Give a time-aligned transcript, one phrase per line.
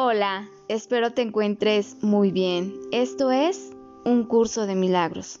[0.00, 2.72] Hola, espero te encuentres muy bien.
[2.92, 3.72] Esto es
[4.04, 5.40] un curso de milagros.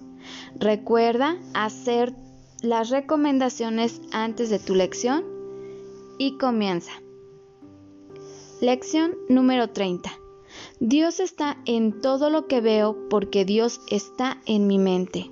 [0.58, 2.12] Recuerda hacer
[2.60, 5.22] las recomendaciones antes de tu lección
[6.18, 6.90] y comienza.
[8.60, 10.10] Lección número 30.
[10.80, 15.30] Dios está en todo lo que veo porque Dios está en mi mente.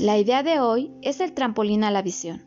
[0.00, 2.42] La idea de hoy es el trampolín a la visión.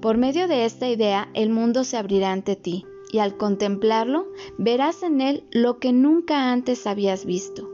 [0.00, 4.26] Por medio de esta idea el mundo se abrirá ante ti y al contemplarlo
[4.58, 7.70] verás en él lo que nunca antes habías visto,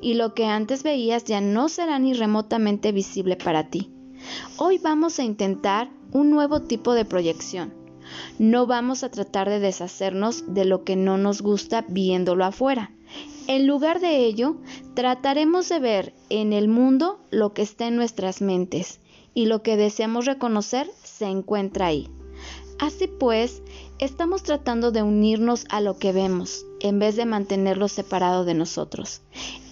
[0.00, 3.92] y lo que antes veías ya no será ni remotamente visible para ti.
[4.56, 7.72] Hoy vamos a intentar un nuevo tipo de proyección.
[8.38, 12.90] No vamos a tratar de deshacernos de lo que no nos gusta viéndolo afuera.
[13.46, 14.56] En lugar de ello,
[14.94, 19.00] trataremos de ver en el mundo lo que está en nuestras mentes
[19.34, 22.08] y lo que deseamos reconocer se encuentra ahí.
[22.78, 23.62] Así pues,
[23.98, 29.20] estamos tratando de unirnos a lo que vemos en vez de mantenerlo separado de nosotros.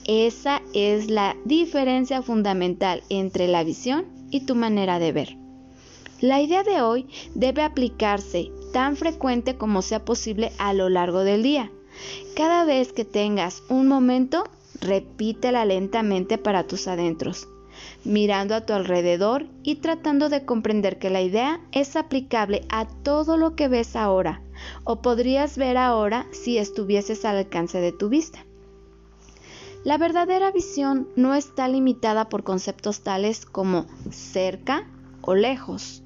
[0.05, 5.37] Esa es la diferencia fundamental entre la visión y tu manera de ver.
[6.21, 11.43] La idea de hoy debe aplicarse tan frecuente como sea posible a lo largo del
[11.43, 11.71] día.
[12.34, 14.45] Cada vez que tengas un momento,
[14.81, 17.47] repítela lentamente para tus adentros
[18.07, 23.37] mirando a tu alrededor y tratando de comprender que la idea es aplicable a todo
[23.37, 24.41] lo que ves ahora
[24.85, 28.47] o podrías ver ahora si estuvieses al alcance de tu vista.
[29.84, 34.89] La verdadera visión no está limitada por conceptos tales como cerca
[35.21, 36.03] o lejos.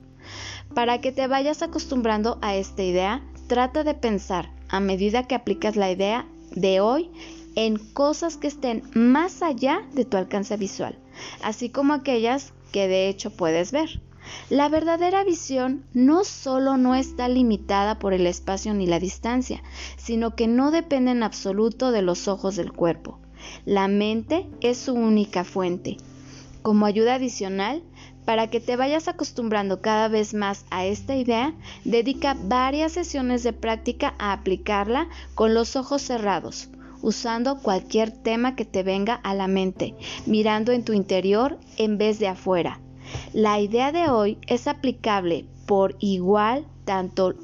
[0.75, 5.77] Para que te vayas acostumbrando a esta idea, trata de pensar a medida que aplicas
[5.77, 7.11] la idea de hoy
[7.57, 10.99] en cosas que estén más allá de tu alcance visual
[11.43, 14.01] así como aquellas que de hecho puedes ver.
[14.49, 19.63] La verdadera visión no solo no está limitada por el espacio ni la distancia,
[19.97, 23.19] sino que no depende en absoluto de los ojos del cuerpo.
[23.65, 25.97] La mente es su única fuente.
[26.63, 27.83] Como ayuda adicional,
[28.25, 33.55] para que te vayas acostumbrando cada vez más a esta idea, dedica varias sesiones de
[33.55, 36.69] práctica a aplicarla con los ojos cerrados
[37.03, 39.95] usando cualquier tema que te venga a la mente,
[40.27, 42.81] mirando en tu interior en vez de afuera.
[43.33, 47.35] La idea de hoy es aplicable por igual tanto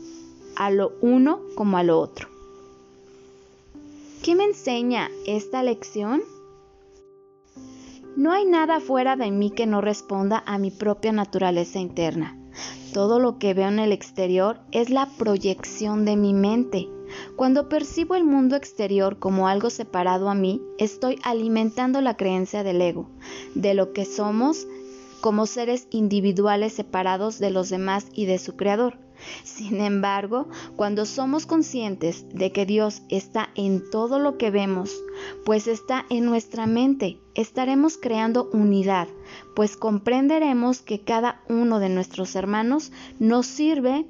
[0.57, 2.29] a lo uno como a lo otro.
[4.23, 6.23] ¿Qué me enseña esta lección?
[8.17, 12.37] No hay nada fuera de mí que no responda a mi propia naturaleza interna.
[12.93, 16.89] Todo lo que veo en el exterior es la proyección de mi mente.
[17.37, 22.81] Cuando percibo el mundo exterior como algo separado a mí, estoy alimentando la creencia del
[22.81, 23.11] ego,
[23.55, 24.67] de lo que somos
[25.21, 28.99] como seres individuales separados de los demás y de su creador.
[29.45, 30.47] Sin embargo,
[30.77, 34.95] cuando somos conscientes de que Dios está en todo lo que vemos,
[35.45, 39.09] pues está en nuestra mente, estaremos creando unidad,
[39.55, 44.07] pues comprenderemos que cada uno de nuestros hermanos nos sirve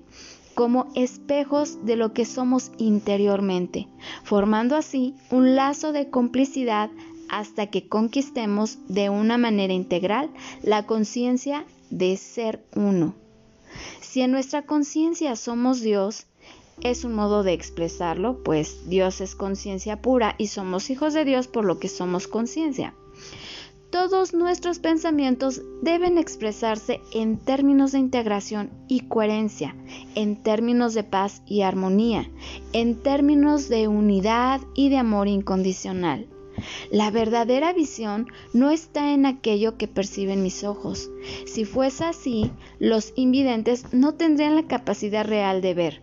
[0.57, 3.89] como espejos de lo que somos interiormente,
[4.25, 6.91] formando así un lazo de complicidad
[7.29, 10.31] hasta que conquistemos de una manera integral
[10.63, 13.15] la conciencia de ser uno.
[14.01, 16.27] Si en nuestra conciencia somos Dios,
[16.81, 21.49] es un modo de expresarlo, pues Dios es conciencia pura y somos hijos de Dios
[21.49, 22.95] por lo que somos conciencia.
[23.91, 29.77] Todos nuestros pensamientos deben expresarse en términos de integración y coherencia,
[30.17, 32.29] en términos de paz y armonía,
[32.73, 36.27] en términos de unidad y de amor incondicional.
[36.91, 41.11] La verdadera visión no está en aquello que perciben mis ojos.
[41.47, 46.03] Si fuese así, los invidentes no tendrían la capacidad real de ver.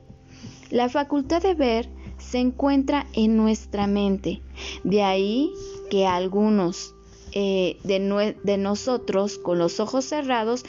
[0.69, 4.41] La facultad de ver se encuentra en nuestra mente.
[4.83, 5.51] De ahí
[5.89, 6.95] que algunos
[7.35, 10.65] eh, de, nosotros con los ojos cerrados,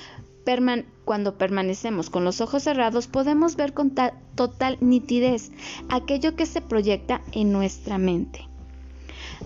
[1.05, 3.95] cuando permanecemos con los ojos cerrados, podemos ver con
[4.35, 5.53] total nitidez
[5.89, 8.49] aquello que se proyecta en nuestra mente.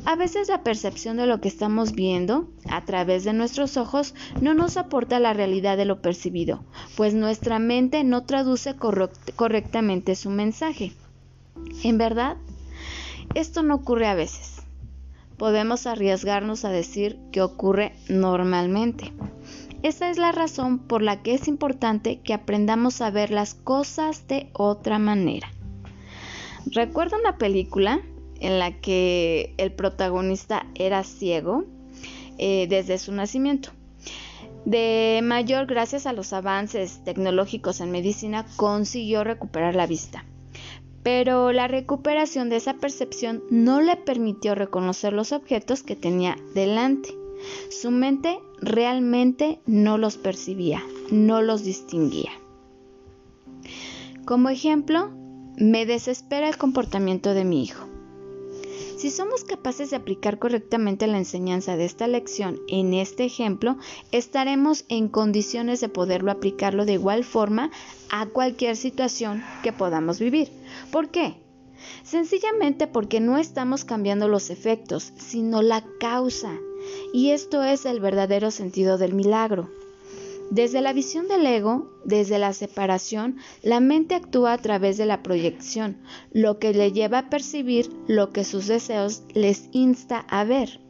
[0.04, 4.54] A veces la percepción de lo que estamos viendo a través de nuestros ojos no
[4.54, 6.64] nos aporta la realidad de lo percibido,
[6.96, 10.92] pues nuestra mente no traduce correctamente su mensaje.
[11.82, 12.36] En verdad,
[13.34, 14.57] esto no ocurre a veces
[15.38, 19.12] podemos arriesgarnos a decir que ocurre normalmente.
[19.82, 24.26] Esa es la razón por la que es importante que aprendamos a ver las cosas
[24.26, 25.48] de otra manera.
[26.66, 28.00] Recuerdo una película
[28.40, 31.64] en la que el protagonista era ciego
[32.38, 33.70] eh, desde su nacimiento.
[34.64, 40.24] De mayor, gracias a los avances tecnológicos en medicina, consiguió recuperar la vista.
[41.02, 47.16] Pero la recuperación de esa percepción no le permitió reconocer los objetos que tenía delante.
[47.70, 52.32] Su mente realmente no los percibía, no los distinguía.
[54.24, 55.10] Como ejemplo,
[55.56, 57.87] me desespera el comportamiento de mi hijo.
[58.98, 63.76] Si somos capaces de aplicar correctamente la enseñanza de esta lección en este ejemplo,
[64.10, 67.70] estaremos en condiciones de poderlo aplicarlo de igual forma
[68.10, 70.50] a cualquier situación que podamos vivir.
[70.90, 71.36] ¿Por qué?
[72.02, 76.58] Sencillamente porque no estamos cambiando los efectos, sino la causa.
[77.12, 79.70] Y esto es el verdadero sentido del milagro.
[80.50, 85.22] Desde la visión del ego, desde la separación, la mente actúa a través de la
[85.22, 85.98] proyección,
[86.32, 90.80] lo que le lleva a percibir lo que sus deseos les insta a ver.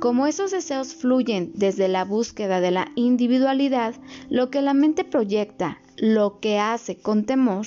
[0.00, 3.94] Como esos deseos fluyen desde la búsqueda de la individualidad,
[4.28, 7.66] lo que la mente proyecta, lo que hace con temor,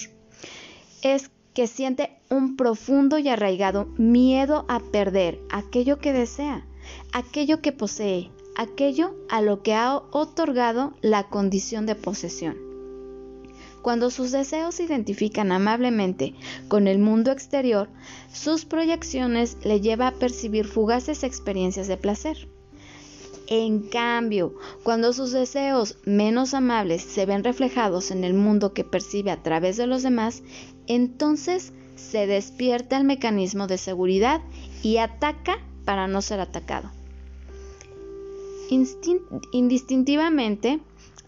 [1.01, 6.67] es que siente un profundo y arraigado miedo a perder aquello que desea,
[7.11, 12.57] aquello que posee, aquello a lo que ha otorgado la condición de posesión.
[13.83, 16.33] Cuando sus deseos se identifican amablemente
[16.67, 17.87] con el mundo exterior,
[18.33, 22.49] sus proyecciones le lleva a percibir fugaces experiencias de placer.
[23.45, 29.31] En cambio, cuando sus deseos menos amables se ven reflejados en el mundo que percibe
[29.31, 30.43] a través de los demás,
[30.87, 34.41] entonces se despierta el mecanismo de seguridad
[34.83, 36.96] y ataca para no ser atacado
[38.69, 40.79] indistintivamente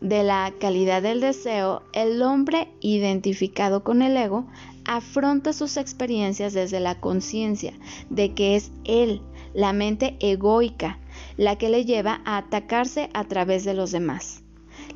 [0.01, 4.47] de la calidad del deseo, el hombre identificado con el ego
[4.86, 7.74] afronta sus experiencias desde la conciencia
[8.09, 9.21] de que es él,
[9.53, 11.00] la mente egoica,
[11.38, 14.42] la que le lleva a atacarse a través de los demás.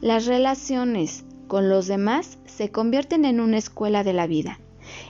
[0.01, 4.59] Las relaciones con los demás se convierten en una escuela de la vida,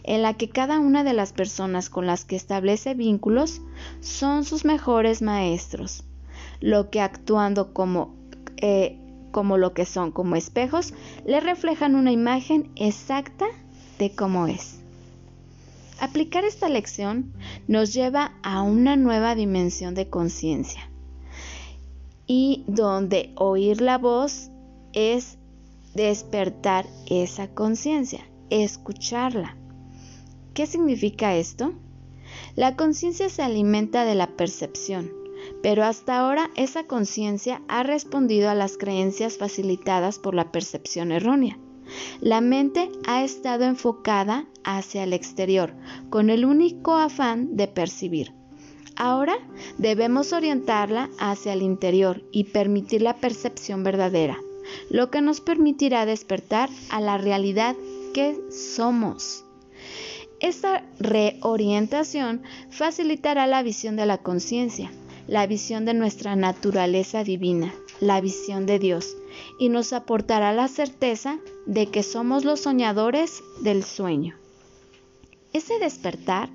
[0.03, 3.61] en la que cada una de las personas con las que establece vínculos
[4.01, 6.03] son sus mejores maestros
[6.63, 8.15] lo que actuando como,
[8.55, 8.97] eh,
[9.31, 10.93] como lo que son, como espejos,
[11.25, 13.47] le reflejan una imagen exacta
[13.99, 14.79] de cómo es.
[15.99, 17.33] Aplicar esta lección
[17.67, 20.89] nos lleva a una nueva dimensión de conciencia
[22.27, 24.49] y donde oír la voz
[24.93, 25.37] es
[25.93, 29.57] despertar esa conciencia, escucharla.
[30.53, 31.73] ¿Qué significa esto?
[32.55, 35.22] La conciencia se alimenta de la percepción,
[35.63, 41.57] pero hasta ahora esa conciencia ha respondido a las creencias facilitadas por la percepción errónea.
[42.19, 45.73] La mente ha estado enfocada hacia el exterior,
[46.09, 48.33] con el único afán de percibir.
[48.97, 49.35] Ahora
[49.77, 54.37] debemos orientarla hacia el interior y permitir la percepción verdadera,
[54.89, 57.77] lo que nos permitirá despertar a la realidad
[58.13, 59.45] que somos.
[60.41, 64.91] Esta reorientación facilitará la visión de la conciencia,
[65.27, 69.15] la visión de nuestra naturaleza divina, la visión de Dios,
[69.59, 74.35] y nos aportará la certeza de que somos los soñadores del sueño.
[75.53, 76.49] Ese despertar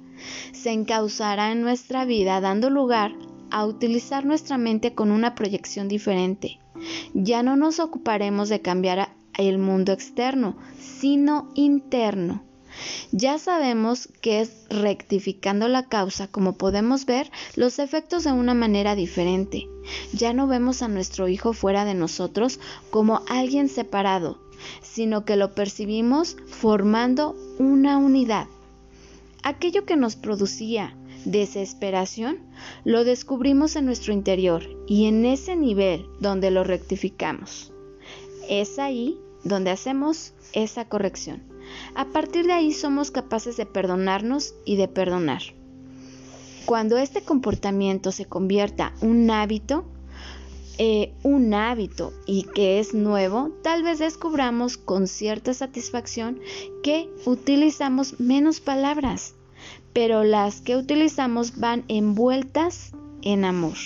[0.52, 3.14] se encauzará en nuestra vida dando lugar
[3.50, 6.58] a utilizar nuestra mente con una proyección diferente.
[7.14, 12.42] Ya no nos ocuparemos de cambiar el mundo externo, sino interno.
[13.12, 18.94] Ya sabemos que es rectificando la causa como podemos ver los efectos de una manera
[18.94, 19.68] diferente.
[20.12, 24.38] Ya no vemos a nuestro hijo fuera de nosotros como alguien separado,
[24.82, 28.46] sino que lo percibimos formando una unidad.
[29.42, 30.94] Aquello que nos producía
[31.24, 32.38] desesperación,
[32.84, 37.72] lo descubrimos en nuestro interior y en ese nivel donde lo rectificamos.
[38.48, 41.42] Es ahí donde hacemos esa corrección.
[41.94, 45.42] A partir de ahí somos capaces de perdonarnos y de perdonar.
[46.66, 49.86] Cuando este comportamiento se convierta un hábito,
[50.76, 56.40] eh, un hábito y que es nuevo, tal vez descubramos con cierta satisfacción
[56.82, 59.34] que utilizamos menos palabras,
[59.92, 63.76] pero las que utilizamos van envueltas en amor.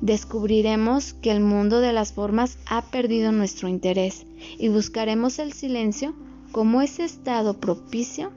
[0.00, 4.26] Descubriremos que el mundo de las formas ha perdido nuestro interés
[4.58, 6.14] y buscaremos el silencio
[6.52, 8.32] como ese estado propicio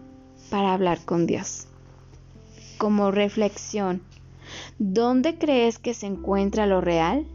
[0.50, 1.68] para hablar con Dios.
[2.77, 4.01] Como reflexión,
[4.80, 7.25] ¿dónde crees que se encuentra lo real?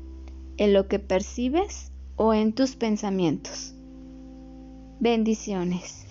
[0.58, 3.74] ¿En lo que percibes o en tus pensamientos?
[5.00, 6.05] Bendiciones.